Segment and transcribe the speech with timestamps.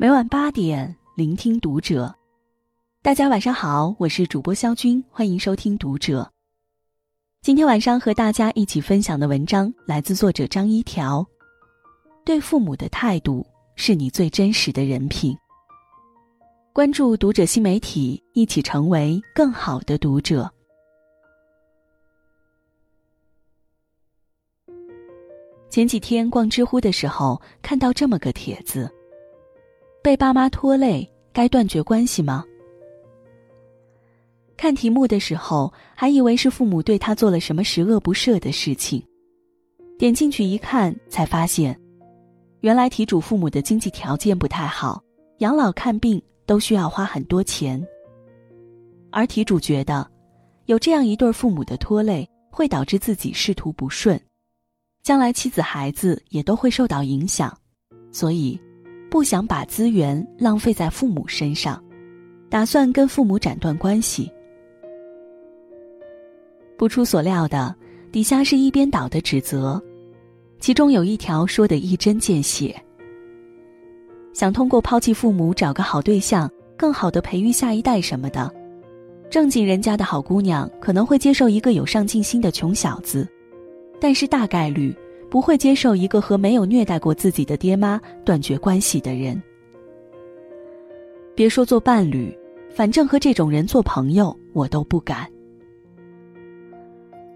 [0.00, 2.10] 每晚八点，聆听读者。
[3.02, 6.26] 大家晚上好，我是主播肖军，欢迎收听读者。
[7.42, 11.22] 今天晚上和大家一起分享的文章来自作者张一条。
[12.24, 15.36] 对父母的态度是你最真实的人品。
[16.72, 20.50] 关注读者新媒体，一起成为更好的读者。
[25.68, 28.90] 前几天逛知乎的时候，看到这么个帖子。
[30.02, 32.42] 被爸妈拖累，该断绝关系吗？
[34.56, 39.02] 看题目的时候，还以为是父母对他做了什么十恶不赦的事情，
[39.98, 41.78] 点进去一看，才发现，
[42.60, 45.02] 原来题主父母的经济条件不太好，
[45.38, 47.86] 养老看病都需要花很多钱。
[49.10, 50.10] 而题主觉得，
[50.64, 54.18] 有这样一对父母的拖累，会导致自己仕途不顺，
[55.02, 57.54] 将来妻子孩子也都会受到影响，
[58.10, 58.58] 所以。
[59.10, 61.82] 不想把资源浪费在父母身上，
[62.48, 64.30] 打算跟父母斩断关系。
[66.78, 67.74] 不出所料的，
[68.12, 69.82] 底下是一边倒的指责，
[70.60, 72.74] 其中有一条说的一针见血：
[74.32, 78.50] 想通过抛弃父母找个好对象，更好的培育下一代什么的，
[79.28, 83.28] 正经人家的好姑娘可能会接受一个有上进心的穷小子，
[84.00, 84.96] 但是大概率。
[85.30, 89.40] 不会接受一个和没有虐待过自己的爹妈断绝关系的人。
[91.36, 92.36] 别说做伴侣，
[92.68, 95.26] 反正和这种人做朋友，我都不敢。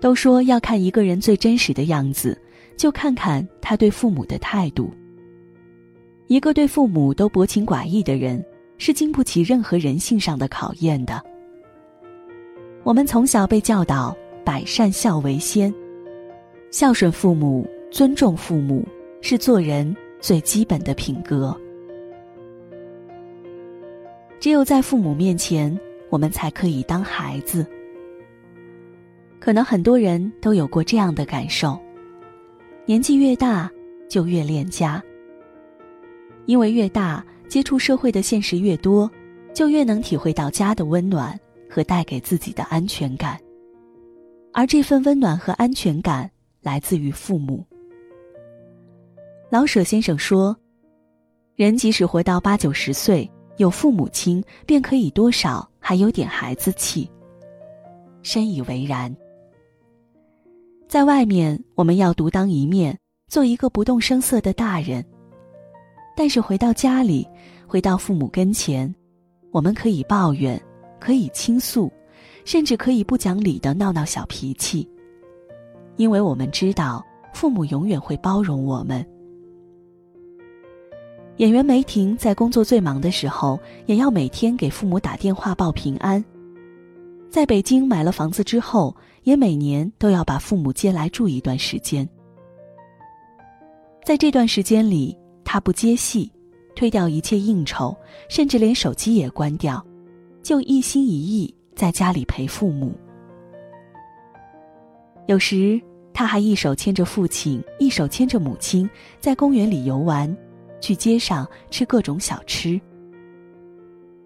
[0.00, 2.38] 都说要看一个人最真实的样子，
[2.76, 4.92] 就看看他对父母的态度。
[6.28, 8.44] 一个对父母都薄情寡义的人，
[8.76, 11.20] 是经不起任何人性上的考验的。
[12.84, 15.74] 我们从小被教导“百善孝为先”，
[16.70, 17.66] 孝顺父母。
[17.90, 18.86] 尊重父母
[19.20, 21.58] 是做人最基本的品格。
[24.38, 25.76] 只有在父母面前，
[26.10, 27.66] 我们才可以当孩子。
[29.40, 31.78] 可能很多人都有过这样的感受：
[32.84, 33.70] 年纪越大，
[34.08, 35.02] 就越恋家。
[36.46, 39.10] 因为越大，接触社会的现实越多，
[39.54, 41.38] 就越能体会到家的温暖
[41.68, 43.38] 和带给自己的安全感。
[44.52, 46.30] 而这份温暖和安全感，
[46.62, 47.64] 来自于父母。
[49.50, 50.54] 老舍先生说
[51.56, 57.10] ：“人即使活到八九十岁，有父母亲，便可以多少还有点孩子气。”
[58.22, 59.14] 深以为然。
[60.86, 62.94] 在外面，我们要独当一面，
[63.26, 65.02] 做一个不动声色的大人；
[66.14, 67.26] 但是回到家里，
[67.66, 68.94] 回到父母跟前，
[69.50, 70.62] 我们可以抱怨，
[71.00, 71.90] 可以倾诉，
[72.44, 74.86] 甚至可以不讲理的闹闹小脾气，
[75.96, 79.02] 因为我们知道，父母永远会包容我们。
[81.38, 86.22] 演员梅婷在工作最忙的时候，也要每天给父母打电话报平安。
[87.30, 92.08] 在北京买了房子之后，也每年都要把父母接来住一段时间。
[94.04, 96.28] 在这段时间里，他不接戏，
[96.74, 97.96] 推掉一切应酬，
[98.28, 99.84] 甚至连手机也关掉，
[100.42, 102.92] 就一心一意在家里陪父母。
[105.26, 105.80] 有时
[106.12, 108.90] 他还一手牵着父亲，一手牵着母亲，
[109.20, 110.36] 在公园里游玩。
[110.80, 112.80] 去街上吃各种小吃。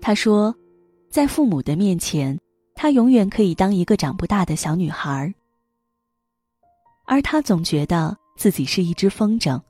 [0.00, 0.54] 他说，
[1.10, 2.38] 在父母的面前，
[2.74, 5.32] 他永远可以当一个长不大的小女孩。
[7.04, 9.60] 而他总觉得自己是一只风筝，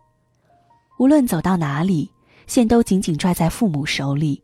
[0.98, 2.10] 无论走到哪里，
[2.46, 4.42] 线都紧紧拽在父母手里，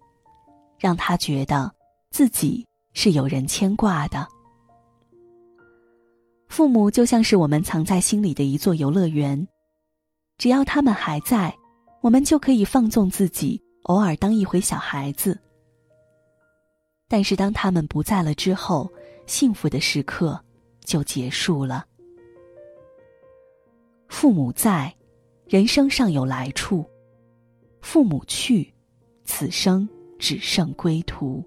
[0.79, 1.71] 让他觉得
[2.11, 4.27] 自己是有人牵挂的。
[6.49, 9.47] 父母就像是我们藏在心里的一座游乐园，
[10.39, 11.55] 只要他们还在。
[12.05, 15.41] 我们就可以放纵自己，偶尔当一回小孩子。
[17.09, 18.93] 但是当他们不在了之后，
[19.25, 20.39] 幸福的时刻
[20.85, 21.87] 就结束了。
[24.09, 24.95] 父母在，
[25.49, 26.85] 人生尚有来处；
[27.81, 28.71] 父母去，
[29.25, 31.43] 此生只剩归途。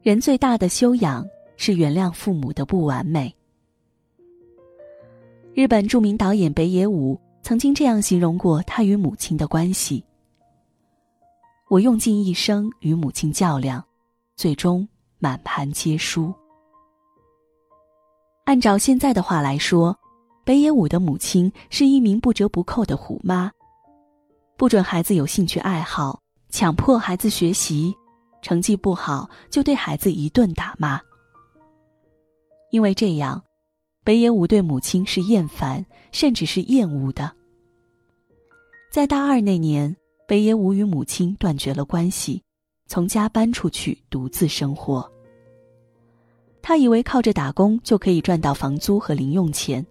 [0.00, 1.26] 人最大的修养
[1.56, 3.34] 是原谅父母的不完美。
[5.54, 10.02] 日本著名导演北野武曾经这样形容过他与母亲的关系
[11.68, 13.84] ：“我用尽一生与母亲较量，
[14.34, 14.88] 最终
[15.18, 16.32] 满盘皆输。”
[18.44, 19.94] 按照现在的话来说，
[20.42, 23.52] 北野武的母亲是一名不折不扣的虎妈，
[24.56, 26.18] 不准孩子有兴趣爱好，
[26.48, 27.94] 强迫孩子学习，
[28.40, 30.98] 成绩不好就对孩子一顿打骂。
[32.70, 33.42] 因为这样。
[34.04, 37.30] 北野武对母亲是厌烦，甚至是厌恶的。
[38.90, 39.94] 在大二那年，
[40.26, 42.42] 北野武与母亲断绝了关系，
[42.88, 45.08] 从家搬出去独自生活。
[46.60, 49.84] 他以为靠着打工就可以赚到房租和零用钱，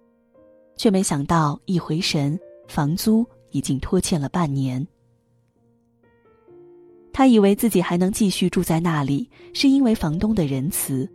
[0.76, 2.38] 却没想到一回神，
[2.68, 4.86] 房租已经拖欠了半年。
[7.14, 11.10] 他以为自己还能继续住在那里，是因为房东的仁慈，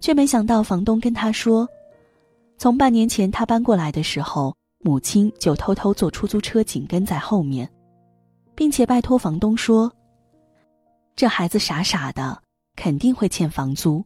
[0.00, 1.68] 却没想到房东跟他说，
[2.58, 4.54] 从半年前他搬过来的时候。
[4.86, 7.66] 母亲就偷偷坐出租车紧跟在后面，
[8.54, 9.90] 并且拜托房东说
[11.16, 12.38] ：“这孩子傻傻的，
[12.76, 14.04] 肯定会欠房租。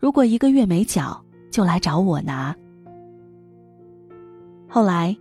[0.00, 2.56] 如果一个月没缴，就来找我拿。”
[4.66, 5.14] 后来，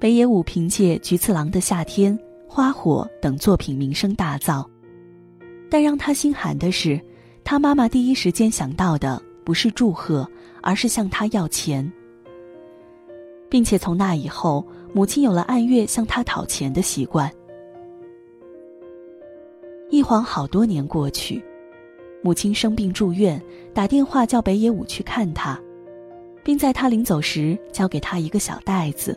[0.00, 2.18] 北野武凭借《菊次郎的夏天》
[2.48, 4.66] 《花火》等作品名声大噪，
[5.70, 6.98] 但让他心寒的是，
[7.44, 10.26] 他妈妈第一时间想到的不是祝贺，
[10.64, 11.88] 而是向他要钱。
[13.48, 17.30] 并且从那以后，母亲有了按月向他讨钱的习惯。
[19.90, 21.40] 一晃好多年过去，
[22.20, 23.40] 母亲生病住院，
[23.72, 25.60] 打电话叫北野武去看他，
[26.42, 29.16] 并在他临走时交给他一个小袋子，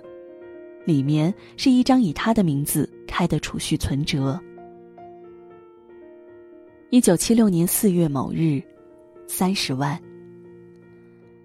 [0.86, 4.40] 里面是一张以他的名字开的储蓄存折。
[6.92, 8.62] 一九七六年四月某日，
[9.26, 10.00] 三十万。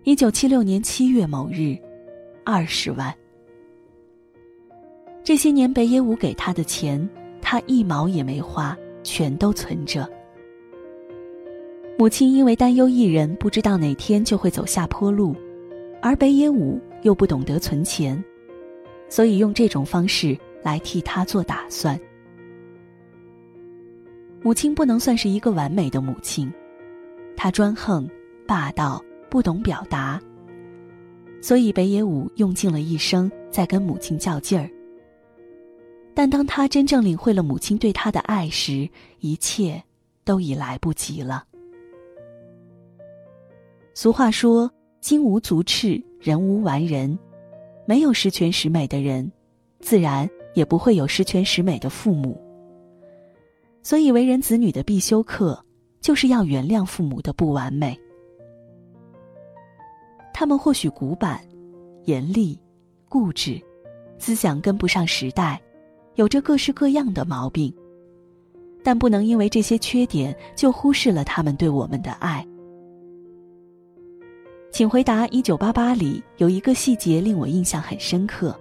[0.05, 1.77] 一九七六年七月某日。
[2.45, 3.15] 二十万。
[5.23, 7.09] 这些年北野武给他的钱，
[7.41, 10.11] 他一毛也没花，全都存着。
[11.97, 15.37] 母亲因为担忧艺人不知道哪天就会走下坡路，
[16.01, 18.21] 而北野武又不懂得存钱，
[19.09, 21.97] 所以用这种方式来替他做打算。
[24.43, 26.53] 母亲不能算是一个完美的母亲，
[27.37, 28.11] 她专横、
[28.49, 29.01] 霸道，
[29.33, 30.21] 不懂表达。
[31.41, 34.71] 所以北野武用尽了一生在跟母亲较劲儿，
[36.13, 38.87] 但当他真正领会了母亲对他的爱时，
[39.21, 39.83] 一切
[40.23, 41.45] 都已来不及了。
[43.95, 44.71] 俗话说
[45.01, 47.19] ：“金无足赤，人无完人。”
[47.89, 49.33] 没有十全十美的人，
[49.81, 52.39] 自然也不会有十全十美的父母。
[53.83, 55.59] 所以，为人子女的必修课，
[56.03, 57.99] 就是要原谅父母的不完美。
[60.33, 61.41] 他们或许古板、
[62.05, 62.59] 严厉、
[63.09, 63.61] 固执，
[64.19, 65.61] 思想跟不上时代，
[66.15, 67.73] 有着各式各样的毛病。
[68.85, 72.45] 但不能因为这些缺点就忽视了他们对我们的爱。
[74.73, 78.59] 请回答：一九八八里有一个细节令我印象很深刻。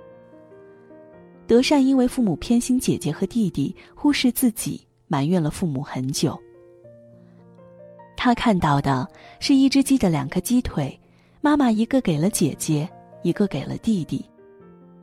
[1.48, 6.40] 德善因为父母偏心姐姐和弟弟，忽视自己，埋怨了父母很久。
[8.16, 9.08] 他看到的
[9.40, 11.01] 是一只鸡的两颗鸡腿。
[11.44, 12.88] 妈妈一个给了姐姐，
[13.24, 14.24] 一个给了弟弟，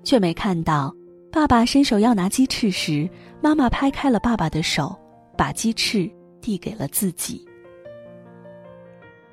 [0.05, 0.95] 却没看到
[1.33, 4.97] 爸爸伸手要拿鸡翅时，妈妈拍开了爸爸的手，
[5.37, 6.09] 把鸡翅
[6.41, 7.45] 递给了自己。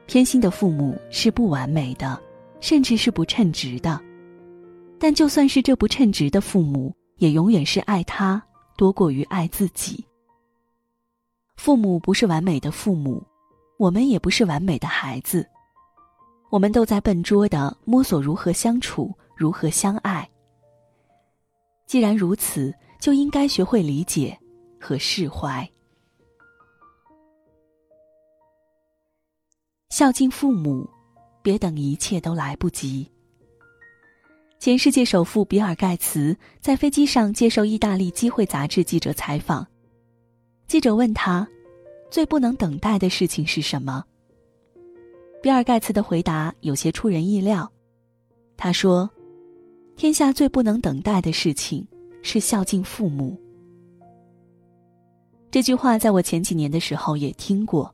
[0.07, 2.19] 偏心的父母是不完美的，
[2.59, 4.01] 甚至是不称职的，
[4.99, 8.41] 但就算是这不称职的父母，也永远是爱他
[8.77, 10.03] 多过于爱自己。
[11.55, 13.23] 父母不是完美的父母，
[13.77, 15.47] 我们也不是完美的孩子。
[16.55, 20.25] 我们都在笨拙的摸索如何相处，如何相爱。
[21.85, 24.39] 既然如此，就应该学会理解
[24.79, 25.69] 和释怀。
[29.89, 30.89] 孝敬父母，
[31.41, 33.05] 别等一切都来不及。
[34.57, 39.67] 前世界首富比尔盖茨在飞机上接受意大利机会杂志记者采访，
[40.67, 41.45] 记者问他
[42.09, 44.05] ：“最不能等待的事情是什么？”
[45.45, 47.71] 比尔·盖茨的回答有些出人意料，
[48.57, 49.07] 他说
[49.95, 51.87] ：“天下最不能等待的事情
[52.23, 53.39] 是孝敬父母。”
[55.51, 57.93] 这句话在我前几年的时候也听过，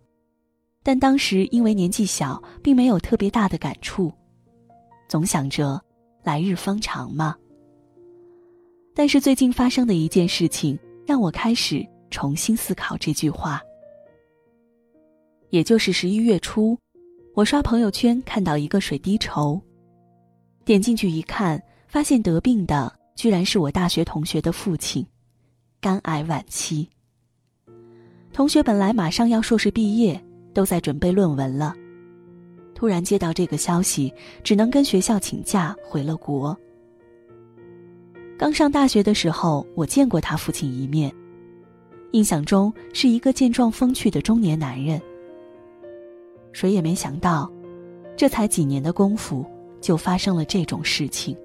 [0.81, 4.10] 但当时因为年纪小，并没有特别大的感触，
[5.10, 5.77] 总想着
[6.24, 7.36] 来日方长嘛。
[8.96, 13.62] 但是最近发生的一件事情，让我开始重新思考这句话，
[15.50, 16.79] 也就是十一月初。
[17.34, 19.60] 我刷朋友圈看到一个水滴筹，
[20.66, 25.06] 点进去一看，发现得病的居然是我大学同学的父亲，
[25.80, 26.90] 肝癌晚期。
[28.34, 30.22] 同学本来马上要硕士毕业，
[30.54, 31.74] 都在准备论文了，
[32.76, 36.56] 突然接到这个消息，只能跟学校请假回了国。
[38.38, 41.10] 刚上大学的时候，我见过他父亲一面，
[42.12, 45.02] 印象中是一个健壮风趣的中年男人。
[46.51, 47.51] 谁也没想到，
[48.15, 49.46] 这才几年的功夫，
[49.79, 51.36] 就发生了这种事情。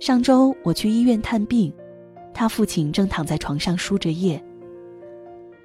[0.00, 1.72] 上周我去医院探病，
[2.34, 4.42] 他父亲正躺在床上输着液。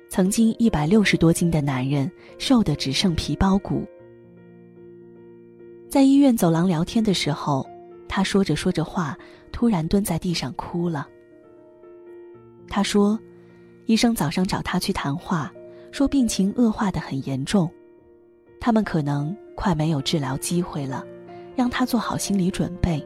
[0.09, 3.83] 曾经一百六十多斤的男人，瘦的只剩皮包骨。
[5.89, 7.67] 在医院走廊聊天的时候，
[8.07, 9.17] 他说着说着话，
[9.51, 11.07] 突然蹲在地上哭了。
[12.69, 13.19] 他说，
[13.85, 15.51] 医生早上找他去谈话，
[15.97, 17.67] 说病情恶化的很严重，
[18.59, 21.03] 他们可能快没有治疗机会了，
[21.55, 23.03] 让他做好心理准备。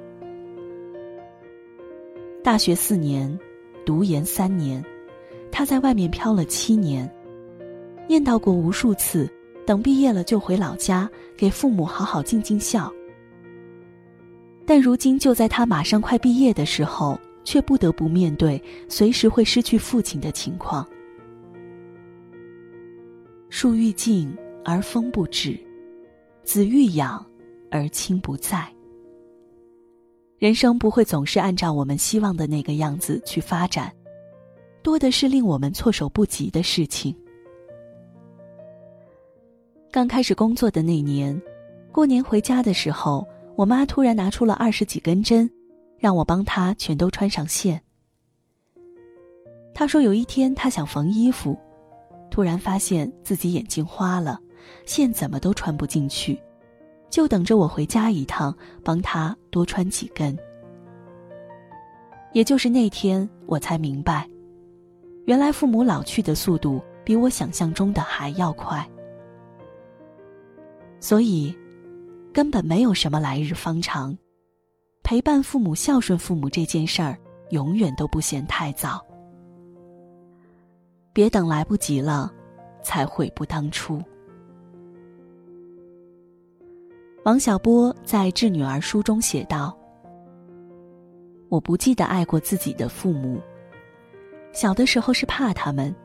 [2.43, 3.39] 大学四年，
[3.85, 4.83] 读研三年。
[5.53, 7.09] 他在外面漂了七年，
[8.09, 9.25] 念叨过无数次，
[9.65, 12.91] 等毕业了就回老家给父母好好尽尽孝。
[14.65, 20.85] 但如今就在他马上快毕业的时候，却不得不面对随时会失去父亲的情况。
[23.53, 25.59] 树欲静而风不止，
[26.41, 27.23] 子欲养
[27.69, 28.65] 而亲不在。
[30.39, 33.93] 人生不会总是按照我们希望的那个样子去发展。
[34.81, 37.13] 多的是令我们措手不及的事情。
[39.91, 41.39] 刚开始工作的那年，
[41.91, 43.27] 过年回家的时候，
[43.57, 45.47] 我妈突然拿出了二十几根针，
[45.99, 47.81] 让我帮她全都穿上线。
[49.73, 51.59] 她说有一天她想缝衣服，
[52.31, 54.39] 突然发现自己眼睛花了，
[54.85, 56.41] 线怎么都穿不进去，
[57.09, 60.35] 就等着我回家一趟，帮他多穿几根。
[62.31, 64.25] 也就是那天，我才明白。
[65.25, 68.89] 原来父母老去的速度比我想象中的还要快，
[71.01, 71.53] 所以
[72.33, 74.17] 根本没有什么来日方长。
[75.03, 77.17] 陪伴父母、孝顺父母这件事儿，
[77.49, 79.05] 永远都不嫌太早。
[81.13, 82.31] 别等来不及了，
[82.83, 84.01] 才悔不当初。
[87.23, 89.77] 王小波在《致女儿书》中写道
[91.49, 93.39] ：“我不记得爱过自己的父母。”
[94.53, 95.95] 小的时候是怕他们，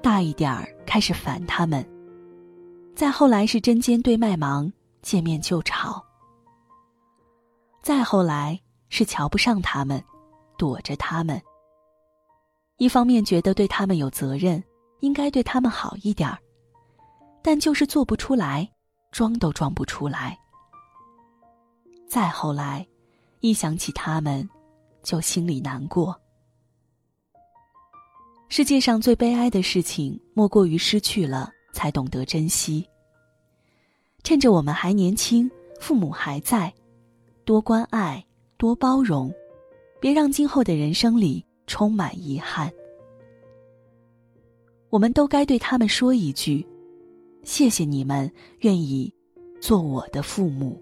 [0.00, 1.84] 大一点儿开始烦他们，
[2.94, 6.02] 再后来是针尖对麦芒，见面就吵。
[7.82, 10.02] 再后来是瞧不上他们，
[10.56, 11.40] 躲着他们。
[12.82, 14.60] 一方面觉得对他们有责任，
[15.02, 16.36] 应该对他们好一点儿，
[17.40, 18.68] 但就是做不出来，
[19.12, 20.36] 装都装不出来。
[22.08, 22.84] 再后来，
[23.38, 24.50] 一想起他们，
[25.04, 26.20] 就心里难过。
[28.48, 32.84] 世界上最悲哀的事情，莫过于失去了才懂得珍惜。
[34.24, 35.48] 趁着我们还年轻，
[35.78, 36.74] 父母还在，
[37.44, 39.32] 多关爱，多包容，
[40.00, 42.70] 别让今后的人生里充满遗憾。
[44.90, 46.66] 我们都该对他们说一句
[47.44, 49.12] ：“谢谢你们愿意
[49.60, 50.80] 做我的父母。”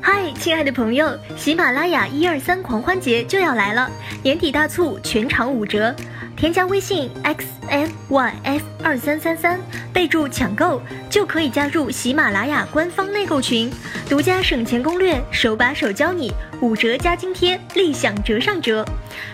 [0.00, 3.90] 嗨，亲爱的朋友，喜马拉雅一二三狂欢节就要来了，
[4.22, 5.94] 年底大促，全场五折。
[6.36, 9.60] 添加微信 xmyf 二三三三，
[9.94, 13.70] 备注抢购，就可以加入喜马拉雅官方内购群，
[14.08, 18.84] 独家省钱攻略，手把手教你，五折加津贴，立享折上折。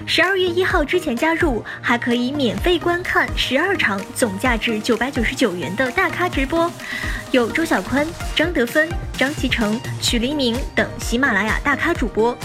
[0.07, 6.71] 十二月一号之前加入，还可以免费观看十二场总价值九百九十九元的大咖直播，
[7.31, 12.37] 有周小宽、张德芬、张其成、曲黎明等喜马拉雅大咖主播。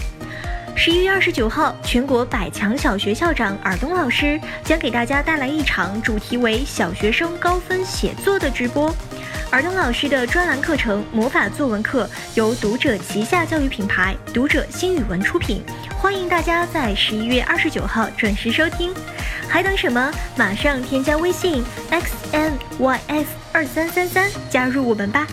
[0.77, 8.93] 十一月二十九号，全国百强小学校长尔东老师将给大家带来一场主题为“小学生高分写作”的直播。
[9.51, 12.05] 尔东老师的专栏课程《魔法作文课》
[12.35, 15.63] 由读者旗下教育品牌读者新语文出品，
[15.97, 18.93] 欢迎大家在十一月二十九号准时收听。
[19.47, 20.11] 还等什么？
[20.35, 25.25] 马上添加微信 x n y f 二三三三，加入我们吧！